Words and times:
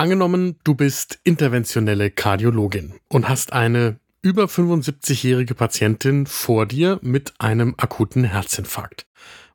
Angenommen, 0.00 0.56
du 0.64 0.74
bist 0.74 1.20
interventionelle 1.24 2.10
Kardiologin 2.10 2.94
und 3.10 3.28
hast 3.28 3.52
eine 3.52 4.00
über 4.22 4.44
75-jährige 4.44 5.54
Patientin 5.54 6.24
vor 6.24 6.64
dir 6.64 6.98
mit 7.02 7.34
einem 7.38 7.74
akuten 7.76 8.24
Herzinfarkt. 8.24 9.04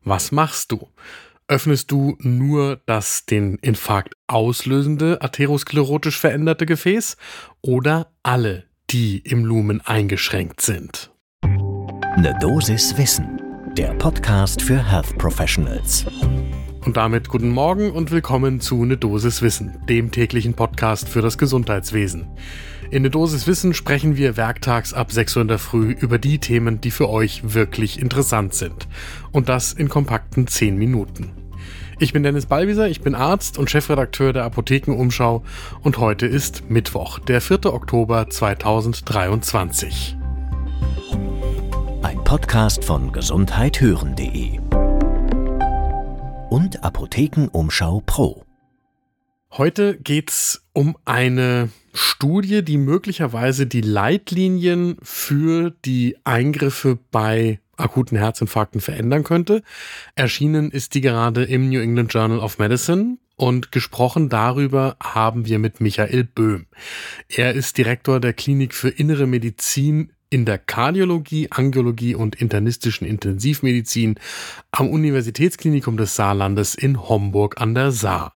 Was 0.04 0.31
machst 0.31 0.71
du? 0.71 0.88
Öffnest 1.47 1.89
du 1.89 2.16
nur 2.20 2.79
das 2.86 3.26
den 3.26 3.55
Infarkt 3.55 4.13
auslösende 4.28 5.20
atherosklerotisch 5.23 6.20
veränderte 6.20 6.68
Gefäß 6.68 7.18
oder 7.64 8.12
alle, 8.22 8.66
die 8.92 9.18
im 9.18 9.46
Lumen 9.46 9.82
eingeschränkt 9.82 10.62
sind? 10.62 11.12
Ne 12.18 12.38
Dosis 12.40 12.96
Wissen, 13.00 13.42
der 13.76 13.96
Podcast 13.96 14.62
für 14.62 14.78
Health 14.78 15.18
Professionals. 15.18 16.05
Und 16.86 16.98
damit 16.98 17.30
guten 17.30 17.49
Morgen 17.49 17.90
und 17.90 18.12
willkommen 18.12 18.62
zu 18.62 18.85
Ne 18.85 18.95
Dosis 18.95 19.41
Wissen, 19.41 19.80
dem 19.90 20.12
täglichen 20.12 20.54
Podcast 20.54 21.09
für 21.09 21.23
das 21.23 21.40
Gesundheitswesen. 21.40 22.27
In 22.91 23.02
Ne 23.02 23.09
Dosis 23.09 23.48
Wissen 23.48 23.73
sprechen 23.73 24.17
wir 24.17 24.38
werktags 24.38 24.94
ab 24.94 25.11
6 25.11 25.35
Uhr 25.35 25.41
in 25.41 25.48
der 25.48 25.58
Früh 25.58 25.94
über 25.94 26.20
die 26.20 26.38
Themen, 26.38 26.81
die 26.81 26.91
für 26.91 27.09
euch 27.09 27.55
wirklich 27.55 27.99
interessant 27.99 28.53
sind. 28.53 28.88
Und 29.31 29.49
das 29.49 29.73
in 29.73 29.89
kompakten 29.89 30.45
10 30.45 30.77
Minuten. 30.77 31.31
Ich 31.98 32.13
bin 32.13 32.21
Dennis 32.21 32.45
Ballwieser, 32.45 32.88
ich 32.88 33.02
bin 33.02 33.16
Arzt 33.16 33.58
und 33.58 33.72
Chefredakteur 33.72 34.31
der 34.31 34.44
Apothekenumschau 34.44 35.44
und 35.81 35.97
heute 35.97 36.27
ist 36.27 36.70
Mittwoch, 36.70 37.17
der 37.17 37.41
4. 37.41 37.66
Oktober 37.73 38.30
2023. 38.30 40.16
Ein 42.03 42.23
Podcast 42.23 42.86
von 42.86 43.11
gesundheithören.de 43.11 44.64
und 46.55 46.86
Apothekenumschau 46.86 48.02
Pro. 48.05 48.45
Heute 49.52 49.98
geht's 49.98 50.66
um 50.72 50.95
eine 51.04 51.68
Studie, 51.94 52.64
die 52.64 52.78
möglicherweise 52.78 53.68
die 53.68 53.81
Leitlinien 53.81 54.95
für 55.02 55.72
die 55.84 56.16
Eingriffe 56.23 56.97
bei 57.12 57.59
akuten 57.75 58.17
Herzinfarkten 58.17 58.80
verändern 58.80 59.25
könnte. 59.25 59.64
Erschienen 60.16 60.72
ist 60.72 60.94
die 60.94 61.02
gerade 61.02 61.44
im 61.44 61.67
New 61.67 61.81
England 61.81 62.14
Journal 62.14 62.39
of 62.39 62.58
Medicine 62.58 63.17
und 63.36 63.73
gesprochen 63.73 64.30
darüber 64.30 64.95
haben 65.03 65.45
wir 65.45 65.59
mit 65.59 65.81
Michael 65.81 66.23
Böhm. 66.23 66.67
Er 67.28 67.53
ist 67.53 67.78
Direktor 67.78 68.22
der 68.22 68.31
Klinik 68.31 68.73
für 68.73 68.88
Innere 68.88 69.28
Medizin 69.28 70.14
in 70.30 70.45
der 70.45 70.58
Kardiologie, 70.58 71.48
Angiologie 71.52 72.16
und 72.16 72.36
internistischen 72.36 73.08
Intensivmedizin 73.08 74.16
am 74.72 74.90
Universitätsklinikum 74.90 75.98
des 75.98 76.16
Saarlandes 76.16 76.76
in 76.76 77.08
Homburg 77.08 77.62
an 77.62 77.76
der 77.76 77.92
Saar. 77.92 78.34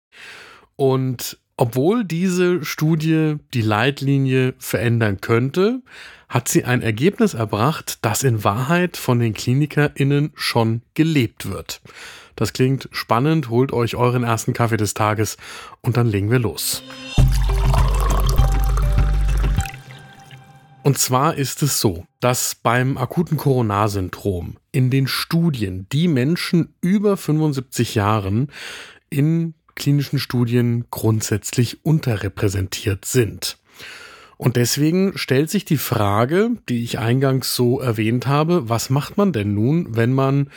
Und 0.76 1.38
obwohl 1.56 2.04
diese 2.04 2.64
Studie 2.64 3.36
die 3.54 3.62
Leitlinie 3.62 4.54
verändern 4.58 5.22
könnte, 5.22 5.80
hat 6.28 6.48
sie 6.48 6.64
ein 6.64 6.82
Ergebnis 6.82 7.34
erbracht, 7.34 7.98
das 8.02 8.24
in 8.24 8.44
Wahrheit 8.44 8.96
von 8.96 9.18
den 9.20 9.32
KlinikerInnen 9.32 10.32
schon 10.34 10.82
gelebt 10.94 11.48
wird. 11.50 11.80
Das 12.34 12.52
klingt 12.52 12.88
spannend, 12.92 13.48
holt 13.48 13.72
euch 13.72 13.96
euren 13.96 14.24
ersten 14.24 14.52
Kaffee 14.52 14.76
des 14.76 14.92
Tages 14.92 15.38
und 15.80 15.96
dann 15.96 16.06
legen 16.06 16.30
wir 16.30 16.38
los. 16.38 16.82
Und 20.86 20.98
zwar 20.98 21.34
ist 21.34 21.64
es 21.64 21.80
so, 21.80 22.06
dass 22.20 22.54
beim 22.54 22.96
akuten 22.96 23.36
Coronarsyndrom 23.36 24.56
in 24.70 24.88
den 24.88 25.08
Studien 25.08 25.88
die 25.90 26.06
Menschen 26.06 26.76
über 26.80 27.16
75 27.16 27.96
Jahren 27.96 28.52
in 29.10 29.54
klinischen 29.74 30.20
Studien 30.20 30.84
grundsätzlich 30.92 31.84
unterrepräsentiert 31.84 33.04
sind. 33.04 33.58
Und 34.36 34.54
deswegen 34.54 35.18
stellt 35.18 35.50
sich 35.50 35.64
die 35.64 35.76
Frage, 35.76 36.52
die 36.68 36.84
ich 36.84 37.00
eingangs 37.00 37.56
so 37.56 37.80
erwähnt 37.80 38.28
habe, 38.28 38.68
was 38.68 38.88
macht 38.88 39.16
man 39.16 39.32
denn 39.32 39.54
nun, 39.54 39.96
wenn 39.96 40.12
man 40.12 40.50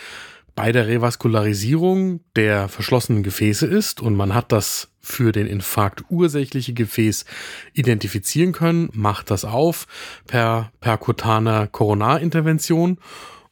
bei 0.60 0.74
der 0.74 0.88
Revaskularisierung 0.88 2.20
der 2.36 2.68
verschlossenen 2.68 3.24
Gefäße 3.24 3.66
ist 3.66 4.02
und 4.02 4.16
man 4.16 4.34
hat 4.34 4.52
das 4.52 4.90
für 5.00 5.32
den 5.32 5.48
Infarkt 5.48 6.04
ursächliche 6.10 6.74
Gefäß 6.74 7.24
identifizieren 7.72 8.52
können, 8.52 8.90
macht 8.92 9.32
das 9.32 9.46
auf 9.46 9.88
per 10.28 10.74
perkutaner 10.82 11.68
Koronarintervention 11.68 12.98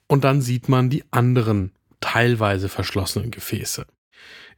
und 0.07 0.25
dann 0.25 0.41
sieht 0.41 0.67
man 0.67 0.89
die 0.89 1.05
anderen 1.09 1.71
teilweise 2.01 2.67
verschlossenen 2.67 3.31
Gefäße. 3.31 3.85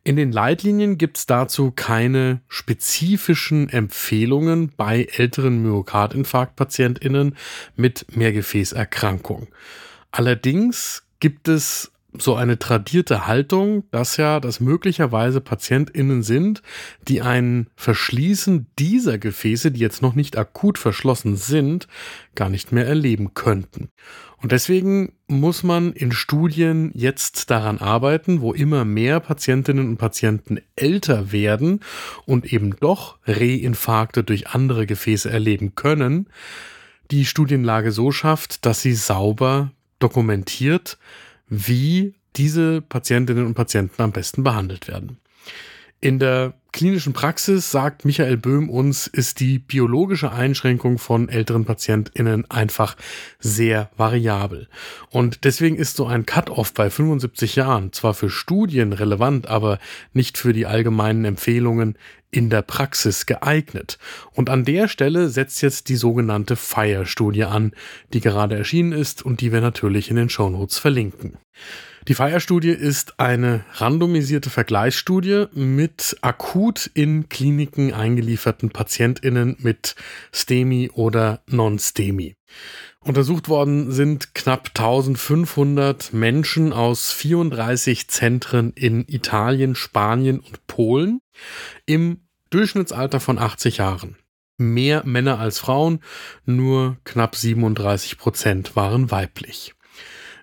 In 0.03 0.16
den 0.16 0.31
Leitlinien 0.31 0.97
gibt 0.97 1.19
es 1.19 1.27
dazu 1.27 1.69
keine 1.69 2.41
spezifischen 2.47 3.69
Empfehlungen 3.69 4.71
bei 4.75 5.03
älteren 5.03 5.61
Myokardinfarktpatientinnen 5.61 7.37
mit 7.75 8.07
Mehrgefäßerkrankung. 8.17 9.49
Allerdings 10.09 11.03
gibt 11.19 11.47
es 11.47 11.91
so 12.18 12.36
eine 12.36 12.58
tradierte 12.58 13.28
Haltung, 13.28 13.84
dass 13.92 14.18
ja 14.18 14.40
das 14.40 14.59
möglicherweise 14.59 15.42
PatientInnen 15.42 16.24
sind, 16.24 16.64
die 17.08 17.22
ein 17.22 17.68
Verschließen 17.75 18.68
dieser 18.80 19.18
Gefäße, 19.18 19.72
die 19.72 19.80
jetzt 19.80 20.02
noch 20.02 20.16
nicht 20.16 20.38
akut 20.38 20.78
verschlossen 20.78 21.36
sind, 21.36 21.88
gar 22.36 22.50
nicht 22.50 22.72
mehr 22.72 22.88
erleben 22.88 23.34
könnten. 23.36 23.90
Und 24.42 24.52
deswegen 24.53 25.14
muss 25.28 25.64
man 25.64 25.92
in 25.94 26.12
Studien 26.12 26.92
jetzt 26.94 27.52
daran 27.52 27.80
arbeiten, 27.80 28.41
wo 28.41 28.53
immer 28.53 28.86
mehr 28.86 29.20
Patientinnen 29.20 29.88
und 29.88 29.97
Patienten 29.97 30.62
älter 30.76 31.31
werden 31.31 31.81
und 32.26 32.52
eben 32.52 32.76
doch 32.80 33.18
Reinfarkte 33.26 34.24
durch 34.24 34.47
andere 34.47 34.86
Gefäße 34.88 35.30
erleben 35.30 35.76
können, 35.76 36.28
die 37.12 37.26
Studienlage 37.26 37.91
so 37.91 38.12
schafft, 38.12 38.66
dass 38.66 38.81
sie 38.81 38.94
sauber 38.94 39.72
dokumentiert, 40.00 40.97
wie 41.49 42.15
diese 42.35 42.81
Patientinnen 42.81 43.45
und 43.45 43.55
Patienten 43.55 44.01
am 44.01 44.11
besten 44.11 44.43
behandelt 44.43 44.87
werden. 44.87 45.17
In 45.99 46.19
der 46.19 46.53
klinischen 46.72 47.13
Praxis, 47.13 47.72
sagt 47.72 48.06
Michael 48.06 48.38
Böhm 48.38 48.69
uns, 48.69 49.07
ist 49.07 49.40
die 49.40 49.59
biologische 49.59 50.31
Einschränkung 50.31 50.97
von 50.97 51.30
älteren 51.30 51.66
PatientInnen 51.66 52.50
einfach 52.50 52.96
sehr 53.40 53.90
variabel. 53.97 54.68
Und 55.09 55.44
deswegen 55.46 55.75
ist 55.75 55.96
so 55.96 56.06
ein 56.06 56.25
Cut-off 56.25 56.74
bei 56.74 56.90
75 56.90 57.56
Jahren 57.56 57.94
zwar 57.94 58.13
für 58.13 58.29
Studien 58.29 58.94
relevant, 58.94 59.47
aber 59.47 59.79
nicht 60.13 60.38
für 60.38 60.53
die 60.53 60.66
allgemeinen 60.66 61.25
Empfehlungen 61.25 61.97
in 62.31 62.50
der 62.50 62.62
Praxis 62.62 63.25
geeignet. 63.25 63.97
Und 64.34 64.50
an 64.50 64.66
der 64.66 64.88
Stelle 64.88 65.29
setzt 65.29 65.62
jetzt 65.62 65.90
die 65.90 65.96
sogenannte 65.96 66.56
FIRE-Studie 66.56 67.46
an, 67.46 67.74
die 68.13 68.22
gerade 68.22 68.56
erschienen 68.56 68.91
ist 68.91 69.25
und 69.25 69.41
die 69.41 69.52
wir 69.52 69.62
natürlich 69.62 70.09
in 70.09 70.16
den 70.16 70.29
Shownotes 70.29 70.78
verlinken. 70.78 71.38
Die 72.09 72.16
FIRE-Studie 72.16 72.72
ist 72.72 73.20
eine 73.20 73.64
randomisierte 73.74 74.50
Vergleichsstudie 74.50 75.46
mit 75.53 76.18
akut 76.22 76.90
in 76.96 77.30
Kliniken 77.30 77.94
eingelieferten 77.94 78.72
PatientInnen 78.72 79.58
mit 79.59 79.94
STEMI 80.34 80.90
oder 80.92 81.44
Non-STEMI. 81.46 82.34
Untersucht 83.02 83.47
worden 83.47 83.92
sind 83.92 84.34
knapp 84.34 84.70
1500 84.70 86.12
Menschen 86.12 86.74
aus 86.74 87.12
34 87.12 88.08
Zentren 88.08 88.74
in 88.74 89.08
Italien, 89.08 89.76
Spanien 89.76 90.40
und 90.40 90.66
Polen 90.66 91.22
im 91.86 92.22
Durchschnittsalter 92.50 93.20
von 93.20 93.38
80 93.38 93.78
Jahren. 93.78 94.18
Mehr 94.58 95.03
Männer 95.06 95.38
als 95.38 95.59
Frauen, 95.59 96.00
nur 96.44 96.97
knapp 97.03 97.36
37 97.36 98.18
Prozent 98.18 98.76
waren 98.76 99.12
weiblich. 99.12 99.76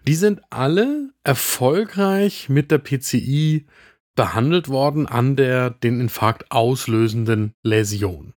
Die 0.06 0.14
sind 0.14 0.40
alle 0.50 1.10
erfolgreich 1.24 2.48
mit 2.48 2.70
der 2.70 2.78
PCI 2.78 3.66
behandelt 4.14 4.68
worden 4.68 5.06
an 5.06 5.36
der 5.36 5.70
den 5.70 6.00
Infarkt 6.00 6.50
auslösenden 6.50 7.54
Läsion. 7.62 8.32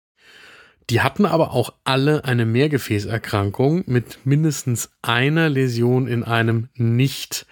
Die 0.89 1.01
hatten 1.01 1.25
aber 1.25 1.51
auch 1.51 1.73
alle 1.83 2.23
eine 2.23 2.45
Mehrgefäßerkrankung 2.45 3.83
mit 3.85 4.25
mindestens 4.25 4.91
einer 5.01 5.49
Läsion 5.49 6.07
in 6.07 6.23
einem 6.23 6.69
nicht 6.75 7.45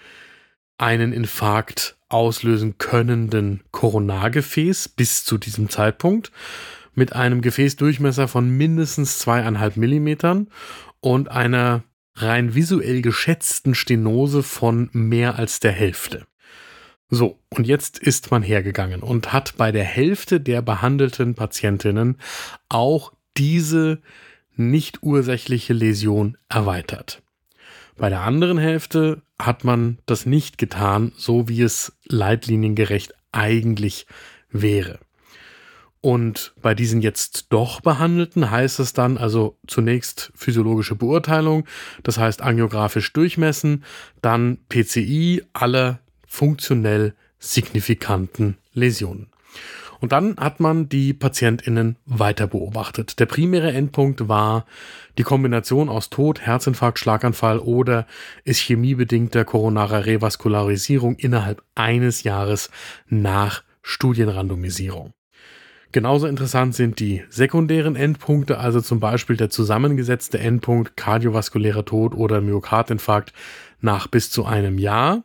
einen 0.78 1.12
Infarkt 1.12 1.98
auslösen 2.08 2.78
könnenden 2.78 3.62
Koronargefäß 3.70 4.88
bis 4.88 5.24
zu 5.24 5.36
diesem 5.36 5.68
Zeitpunkt 5.68 6.32
mit 6.94 7.12
einem 7.12 7.42
Gefäßdurchmesser 7.42 8.28
von 8.28 8.48
mindestens 8.48 9.18
zweieinhalb 9.18 9.76
Millimetern 9.76 10.48
und 11.00 11.30
einer 11.30 11.82
rein 12.16 12.54
visuell 12.54 13.02
geschätzten 13.02 13.74
Stenose 13.74 14.42
von 14.42 14.90
mehr 14.92 15.36
als 15.36 15.60
der 15.60 15.72
Hälfte. 15.72 16.26
So, 17.08 17.38
und 17.50 17.66
jetzt 17.66 17.98
ist 17.98 18.30
man 18.30 18.42
hergegangen 18.42 19.02
und 19.02 19.32
hat 19.32 19.56
bei 19.56 19.70
der 19.70 19.84
Hälfte 19.84 20.40
der 20.40 20.60
behandelten 20.60 21.34
Patientinnen 21.34 22.16
auch 22.68 23.12
diese 23.36 24.00
nicht 24.56 25.02
ursächliche 25.02 25.72
Läsion 25.72 26.36
erweitert. 26.48 27.22
Bei 27.96 28.08
der 28.08 28.22
anderen 28.22 28.58
Hälfte 28.58 29.22
hat 29.38 29.64
man 29.64 29.98
das 30.06 30.26
nicht 30.26 30.58
getan, 30.58 31.12
so 31.16 31.48
wie 31.48 31.62
es 31.62 31.96
leitliniengerecht 32.06 33.14
eigentlich 33.32 34.06
wäre. 34.50 34.98
Und 36.00 36.54
bei 36.62 36.74
diesen 36.74 37.00
jetzt 37.00 37.46
doch 37.50 37.80
behandelten 37.80 38.50
heißt 38.50 38.78
es 38.80 38.92
dann 38.92 39.18
also 39.18 39.58
zunächst 39.66 40.30
physiologische 40.34 40.94
Beurteilung, 40.94 41.64
das 42.02 42.18
heißt 42.18 42.42
angiografisch 42.42 43.12
durchmessen, 43.12 43.84
dann 44.22 44.58
PCI 44.68 45.42
aller 45.52 46.00
funktionell 46.26 47.14
signifikanten 47.38 48.56
Läsionen. 48.72 49.30
Und 50.00 50.12
dann 50.12 50.36
hat 50.36 50.60
man 50.60 50.88
die 50.88 51.14
PatientInnen 51.14 51.96
weiter 52.04 52.46
beobachtet. 52.46 53.18
Der 53.18 53.26
primäre 53.26 53.72
Endpunkt 53.72 54.28
war 54.28 54.66
die 55.18 55.22
Kombination 55.22 55.88
aus 55.88 56.10
Tod, 56.10 56.40
Herzinfarkt, 56.40 56.98
Schlaganfall 56.98 57.58
oder 57.58 58.06
ischämiebedingter 58.44 59.44
koronarer 59.44 60.04
Revaskularisierung 60.06 61.16
innerhalb 61.16 61.62
eines 61.74 62.22
Jahres 62.22 62.70
nach 63.08 63.62
Studienrandomisierung. 63.82 65.12
Genauso 65.96 66.26
interessant 66.26 66.74
sind 66.74 67.00
die 67.00 67.24
sekundären 67.30 67.96
Endpunkte, 67.96 68.58
also 68.58 68.82
zum 68.82 69.00
Beispiel 69.00 69.38
der 69.38 69.48
zusammengesetzte 69.48 70.38
Endpunkt 70.38 70.94
kardiovaskulärer 70.94 71.86
Tod 71.86 72.12
oder 72.14 72.42
Myokardinfarkt 72.42 73.32
nach 73.80 74.06
bis 74.06 74.28
zu 74.28 74.44
einem 74.44 74.76
Jahr 74.76 75.24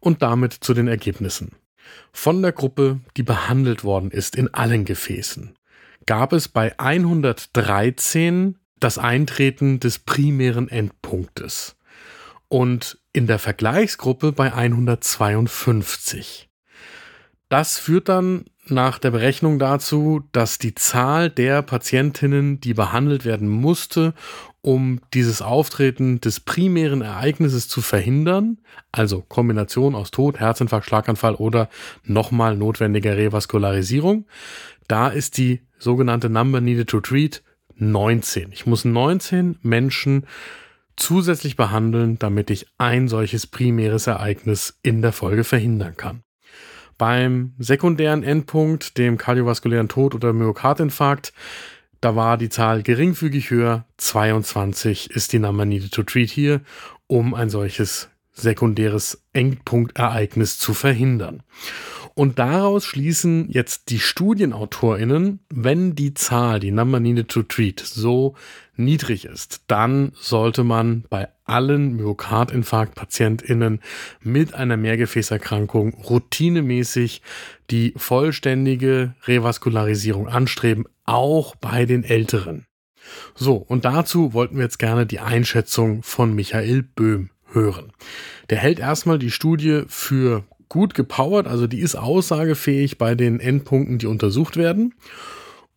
und 0.00 0.20
damit 0.20 0.52
zu 0.52 0.74
den 0.74 0.88
Ergebnissen. 0.88 1.52
Von 2.12 2.42
der 2.42 2.52
Gruppe, 2.52 3.00
die 3.16 3.22
behandelt 3.22 3.82
worden 3.82 4.10
ist 4.10 4.36
in 4.36 4.52
allen 4.52 4.84
Gefäßen, 4.84 5.54
gab 6.04 6.34
es 6.34 6.48
bei 6.48 6.78
113 6.78 8.58
das 8.78 8.98
Eintreten 8.98 9.80
des 9.80 10.00
primären 10.00 10.68
Endpunktes 10.68 11.76
und 12.48 12.98
in 13.14 13.26
der 13.26 13.38
Vergleichsgruppe 13.38 14.32
bei 14.32 14.52
152. 14.52 16.50
Das 17.48 17.78
führt 17.78 18.08
dann 18.08 18.46
nach 18.66 18.98
der 18.98 19.10
Berechnung 19.10 19.58
dazu, 19.58 20.22
dass 20.32 20.58
die 20.58 20.74
Zahl 20.74 21.28
der 21.30 21.62
Patientinnen, 21.62 22.60
die 22.60 22.74
behandelt 22.74 23.24
werden 23.24 23.48
musste, 23.48 24.14
um 24.62 25.00
dieses 25.12 25.42
Auftreten 25.42 26.20
des 26.20 26.40
primären 26.40 27.02
Ereignisses 27.02 27.68
zu 27.68 27.82
verhindern, 27.82 28.58
also 28.92 29.20
Kombination 29.20 29.94
aus 29.94 30.10
Tod, 30.10 30.40
Herzinfarkt, 30.40 30.86
Schlaganfall 30.86 31.34
oder 31.34 31.68
nochmal 32.02 32.56
notwendiger 32.56 33.16
Revaskularisierung, 33.16 34.26
da 34.88 35.08
ist 35.08 35.36
die 35.36 35.60
sogenannte 35.78 36.30
Number 36.30 36.62
Needed 36.62 36.88
to 36.88 37.00
Treat 37.00 37.42
19. 37.76 38.52
Ich 38.52 38.64
muss 38.64 38.86
19 38.86 39.58
Menschen 39.60 40.26
zusätzlich 40.96 41.56
behandeln, 41.56 42.18
damit 42.18 42.50
ich 42.50 42.66
ein 42.78 43.08
solches 43.08 43.46
primäres 43.46 44.06
Ereignis 44.06 44.78
in 44.82 45.02
der 45.02 45.12
Folge 45.12 45.44
verhindern 45.44 45.96
kann. 45.96 46.23
Beim 46.98 47.54
sekundären 47.58 48.22
Endpunkt, 48.22 48.98
dem 48.98 49.18
kardiovaskulären 49.18 49.88
Tod 49.88 50.14
oder 50.14 50.32
Myokardinfarkt, 50.32 51.32
da 52.00 52.16
war 52.16 52.36
die 52.36 52.50
Zahl 52.50 52.82
geringfügig 52.82 53.50
höher. 53.50 53.86
22 53.96 55.10
ist 55.10 55.32
die 55.32 55.38
Number 55.38 55.64
needed 55.64 55.92
to 55.92 56.02
treat 56.02 56.30
hier, 56.30 56.60
um 57.06 57.34
ein 57.34 57.50
solches 57.50 58.10
sekundäres 58.32 59.22
Endpunktereignis 59.32 60.58
zu 60.58 60.74
verhindern. 60.74 61.42
Und 62.14 62.38
daraus 62.38 62.84
schließen 62.84 63.50
jetzt 63.50 63.90
die 63.90 63.98
StudienautorInnen, 63.98 65.40
wenn 65.50 65.96
die 65.96 66.14
Zahl, 66.14 66.60
die 66.60 66.70
Number 66.70 67.00
needed 67.00 67.28
to 67.28 67.42
treat, 67.42 67.80
so 67.80 68.36
niedrig 68.76 69.24
ist, 69.24 69.62
dann 69.66 70.12
sollte 70.14 70.62
man 70.62 71.04
bei 71.10 71.28
allen 71.44 71.96
Myokardinfarkt-PatientInnen 71.96 73.80
mit 74.22 74.54
einer 74.54 74.76
Mehrgefäßerkrankung 74.76 75.94
routinemäßig 75.94 77.20
die 77.70 77.94
vollständige 77.96 79.14
Revaskularisierung 79.24 80.28
anstreben, 80.28 80.86
auch 81.04 81.56
bei 81.56 81.84
den 81.84 82.04
Älteren. 82.04 82.66
So, 83.34 83.56
und 83.56 83.84
dazu 83.84 84.32
wollten 84.32 84.56
wir 84.56 84.64
jetzt 84.64 84.78
gerne 84.78 85.04
die 85.04 85.20
Einschätzung 85.20 86.02
von 86.02 86.34
Michael 86.34 86.82
Böhm 86.82 87.30
hören. 87.52 87.92
Der 88.50 88.58
hält 88.58 88.78
erstmal 88.78 89.18
die 89.18 89.30
Studie 89.30 89.82
für 89.88 90.44
gut 90.68 90.94
gepowert, 90.94 91.46
also 91.46 91.66
die 91.66 91.80
ist 91.80 91.96
aussagefähig 91.96 92.98
bei 92.98 93.14
den 93.14 93.40
Endpunkten, 93.40 93.98
die 93.98 94.06
untersucht 94.06 94.56
werden. 94.56 94.94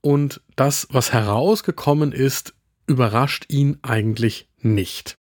Und 0.02 0.42
das, 0.56 0.88
was 0.92 1.14
herausgekommen 1.14 2.12
ist, 2.12 2.54
überrascht 2.88 3.46
ihn 3.50 3.78
eigentlich 3.82 4.48
nicht. 4.62 5.18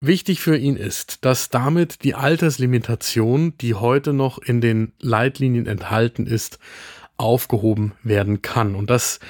Wichtig 0.00 0.40
für 0.40 0.56
ihn 0.56 0.76
ist, 0.76 1.24
dass 1.24 1.48
damit 1.48 2.02
die 2.02 2.14
Alterslimitation, 2.14 3.56
die 3.58 3.74
heute 3.74 4.12
noch 4.12 4.38
in 4.38 4.60
den 4.60 4.92
Leitlinien 5.00 5.66
enthalten 5.66 6.26
ist, 6.26 6.58
aufgehoben 7.16 7.92
werden 8.02 8.42
kann. 8.42 8.74
Und 8.74 8.90
das 8.90 9.20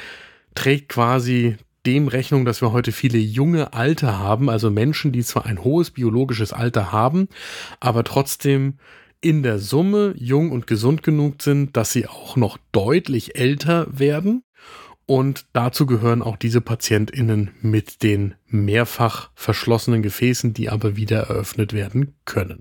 trägt 0.55 0.89
quasi 0.89 1.59
dem 1.85 2.09
Rechnung, 2.09 2.45
dass 2.45 2.63
wir 2.63 2.73
heute 2.73 2.93
viele 2.93 3.19
junge 3.19 3.73
Alte 3.75 4.19
haben, 4.19 4.49
also 4.49 4.71
Menschen, 4.71 5.13
die 5.13 5.23
zwar 5.23 5.47
ein 5.47 5.63
hohes 5.63 5.91
biologisches 5.91 6.53
Alter 6.53 6.93
haben, 6.93 7.29
aber 7.81 8.05
trotzdem 8.05 8.79
in 9.23 9.43
der 9.43 9.59
Summe 9.59 10.15
jung 10.19 10.51
und 10.51 10.67
gesund 10.67 11.03
genug 11.03 11.43
sind, 11.43 11.77
dass 11.77 11.93
sie 11.93 12.07
auch 12.07 12.37
noch 12.37 12.59
deutlich 12.73 13.37
älter 13.39 13.87
werden. 13.91 14.43
Und 15.07 15.47
dazu 15.53 15.87
gehören 15.87 16.23
auch 16.23 16.37
diese 16.37 16.61
PatientInnen 16.61 17.53
mit 17.61 18.03
den 18.03 18.35
mehrfach 18.47 19.31
verschlossenen 19.35 20.03
Gefäßen, 20.03 20.53
die 20.53 20.69
aber 20.71 20.97
wieder 20.97 21.21
eröffnet 21.21 21.73
werden 21.73 22.15
können. 22.25 22.61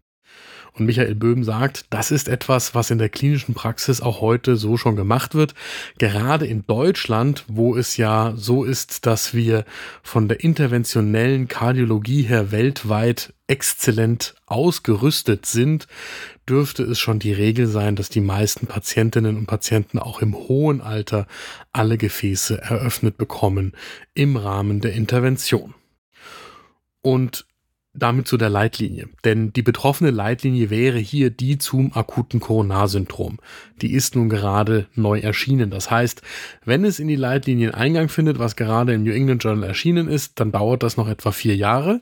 Und 0.74 0.86
Michael 0.86 1.16
Böhm 1.16 1.44
sagt, 1.44 1.86
das 1.90 2.12
ist 2.12 2.30
etwas, 2.30 2.74
was 2.74 2.92
in 2.92 2.98
der 2.98 3.10
klinischen 3.10 3.54
Praxis 3.54 4.00
auch 4.00 4.22
heute 4.22 4.56
so 4.56 4.78
schon 4.78 4.96
gemacht 4.96 5.36
wird. 5.36 5.54
Gerade 5.98 6.48
in 6.48 6.66
Deutschland, 6.66 7.44
wo 7.48 7.76
es 7.76 7.98
ja 7.98 8.34
so 8.38 8.64
ist, 8.64 9.06
dass 9.06 9.34
wir 9.34 9.66
von 10.02 10.30
der 10.30 10.44
interventionellen 10.44 11.50
Kardiologie 11.50 12.22
her 12.22 12.52
weltweit 12.52 13.34
exzellent 13.48 14.34
ausgerüstet 14.46 15.46
sind, 15.46 15.88
dürfte 16.48 16.84
es 16.84 17.00
schon 17.00 17.20
die 17.20 17.34
Regel 17.34 17.68
sein, 17.68 17.98
dass 17.98 18.08
die 18.08 18.22
meisten 18.22 18.66
Patientinnen 18.66 19.36
und 19.36 19.48
Patienten 19.48 20.00
auch 20.00 20.22
im 20.22 20.34
hohen 20.36 20.80
Alter 20.80 21.28
alle 21.74 21.98
Gefäße 21.98 22.62
eröffnet 22.62 23.18
bekommen 23.18 23.74
im 24.14 24.38
Rahmen 24.38 24.80
der 24.80 24.94
Intervention. 24.94 25.74
Und 27.02 27.46
damit 27.94 28.28
zu 28.28 28.38
der 28.38 28.50
Leitlinie. 28.50 29.10
Denn 29.26 29.52
die 29.52 29.62
betroffene 29.62 30.12
Leitlinie 30.12 30.70
wäre 30.70 30.98
hier 30.98 31.30
die 31.30 31.58
zum 31.58 31.94
akuten 31.94 32.40
Koronarsyndrom. 32.40 33.40
Die 33.82 33.94
ist 33.94 34.16
nun 34.16 34.30
gerade 34.30 34.88
neu 34.96 35.20
erschienen. 35.20 35.70
Das 35.70 35.92
heißt, 35.92 36.22
wenn 36.64 36.86
es 36.86 37.00
in 37.00 37.10
die 37.10 37.16
Leitlinien 37.16 37.74
Eingang 37.74 38.08
findet, 38.08 38.40
was 38.40 38.56
gerade 38.56 38.94
im 38.94 39.04
New 39.04 39.12
England 39.12 39.44
Journal 39.44 39.68
erschienen 39.68 40.08
ist, 40.08 40.40
dann 40.40 40.52
dauert 40.52 40.84
das 40.84 40.96
noch 40.96 41.10
etwa 41.10 41.32
vier 41.32 41.56
Jahre. 41.56 42.02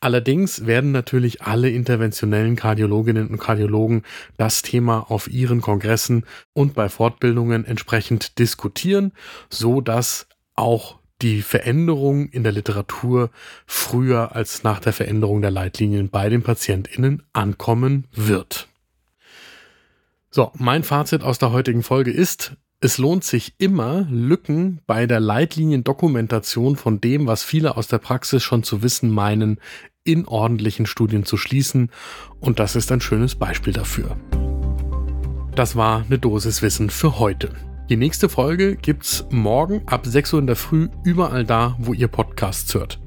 Allerdings 0.00 0.66
werden 0.66 0.92
natürlich 0.92 1.42
alle 1.42 1.70
interventionellen 1.70 2.56
Kardiologinnen 2.56 3.28
und 3.28 3.38
Kardiologen 3.38 4.02
das 4.36 4.62
Thema 4.62 5.10
auf 5.10 5.28
ihren 5.30 5.60
Kongressen 5.60 6.24
und 6.52 6.74
bei 6.74 6.88
Fortbildungen 6.88 7.64
entsprechend 7.64 8.38
diskutieren, 8.38 9.12
so 9.50 9.80
dass 9.80 10.26
auch 10.54 10.99
die 11.22 11.42
Veränderung 11.42 12.28
in 12.28 12.42
der 12.42 12.52
Literatur 12.52 13.30
früher 13.66 14.34
als 14.34 14.62
nach 14.62 14.80
der 14.80 14.92
Veränderung 14.92 15.42
der 15.42 15.50
Leitlinien 15.50 16.08
bei 16.08 16.28
den 16.28 16.42
PatientInnen 16.42 17.22
ankommen 17.32 18.06
wird. 18.12 18.68
So, 20.30 20.52
mein 20.54 20.84
Fazit 20.84 21.22
aus 21.22 21.38
der 21.38 21.52
heutigen 21.52 21.82
Folge 21.82 22.10
ist, 22.12 22.52
es 22.82 22.96
lohnt 22.96 23.24
sich 23.24 23.54
immer, 23.58 24.06
Lücken 24.10 24.80
bei 24.86 25.06
der 25.06 25.20
Leitliniendokumentation 25.20 26.76
von 26.76 27.00
dem, 27.00 27.26
was 27.26 27.42
viele 27.42 27.76
aus 27.76 27.88
der 27.88 27.98
Praxis 27.98 28.42
schon 28.42 28.62
zu 28.62 28.82
wissen 28.82 29.10
meinen, 29.10 29.60
in 30.02 30.26
ordentlichen 30.26 30.86
Studien 30.86 31.26
zu 31.26 31.36
schließen. 31.36 31.90
Und 32.38 32.58
das 32.58 32.76
ist 32.76 32.90
ein 32.90 33.02
schönes 33.02 33.34
Beispiel 33.34 33.74
dafür. 33.74 34.16
Das 35.54 35.76
war 35.76 36.04
eine 36.06 36.18
Dosis 36.18 36.62
Wissen 36.62 36.88
für 36.88 37.18
heute. 37.18 37.50
Die 37.90 37.96
nächste 37.96 38.28
Folge 38.28 38.76
gibt's 38.76 39.26
morgen 39.30 39.82
ab 39.86 40.06
6 40.06 40.34
Uhr 40.34 40.38
in 40.38 40.46
der 40.46 40.54
Früh 40.54 40.90
überall 41.02 41.44
da, 41.44 41.74
wo 41.80 41.92
ihr 41.92 42.06
Podcasts 42.06 42.72
hört. 42.72 43.00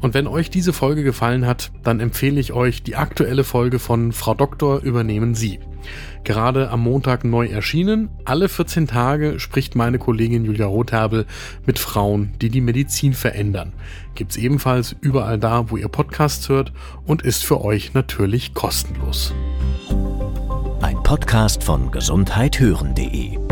Und 0.00 0.14
wenn 0.14 0.28
euch 0.28 0.48
diese 0.48 0.72
Folge 0.72 1.02
gefallen 1.02 1.44
hat, 1.44 1.72
dann 1.82 1.98
empfehle 1.98 2.38
ich 2.38 2.52
euch 2.52 2.84
die 2.84 2.94
aktuelle 2.94 3.42
Folge 3.42 3.80
von 3.80 4.12
Frau 4.12 4.34
Doktor 4.34 4.80
übernehmen 4.82 5.34
Sie. 5.34 5.58
Gerade 6.22 6.70
am 6.70 6.82
Montag 6.82 7.24
neu 7.24 7.46
erschienen. 7.46 8.10
Alle 8.24 8.48
14 8.48 8.86
Tage 8.86 9.40
spricht 9.40 9.74
meine 9.74 9.98
Kollegin 9.98 10.44
Julia 10.44 10.66
Rotherbel 10.66 11.26
mit 11.66 11.80
Frauen, 11.80 12.34
die 12.40 12.48
die 12.48 12.60
Medizin 12.60 13.14
verändern. 13.14 13.72
Gibt's 14.14 14.36
ebenfalls 14.36 14.94
überall 15.00 15.40
da, 15.40 15.68
wo 15.68 15.76
ihr 15.76 15.88
Podcasts 15.88 16.48
hört 16.48 16.72
und 17.04 17.22
ist 17.22 17.44
für 17.44 17.60
euch 17.60 17.92
natürlich 17.92 18.54
kostenlos. 18.54 19.34
Ein 20.80 21.02
Podcast 21.02 21.64
von 21.64 21.90
gesundheithören.de 21.90 23.51